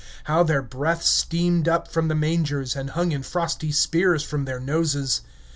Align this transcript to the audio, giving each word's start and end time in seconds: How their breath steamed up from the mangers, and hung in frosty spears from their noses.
How 0.23 0.41
their 0.41 0.63
breath 0.63 1.03
steamed 1.03 1.67
up 1.67 1.87
from 1.87 2.07
the 2.07 2.15
mangers, 2.15 2.75
and 2.75 2.89
hung 2.89 3.11
in 3.11 3.21
frosty 3.21 3.71
spears 3.71 4.23
from 4.23 4.45
their 4.45 4.59
noses. 4.59 5.21